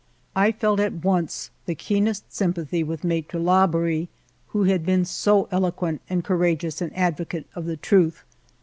I 0.35 0.51
felt 0.51 0.79
at 0.79 1.05
once 1.05 1.51
the 1.67 1.75
keen 1.75 2.07
est 2.07 2.33
sympathy 2.33 2.83
with 2.83 3.03
Maitre 3.03 3.39
Labori, 3.39 4.07
who 4.47 4.63
had 4.63 4.83
been 4.83 5.05
so 5.05 5.47
eloquent 5.51 6.01
and 6.09 6.23
courageous 6.23 6.81
an 6.81 6.91
advocate 6.95 7.45
of 7.53 7.65
the 7.67 7.77
truth. 7.77 8.23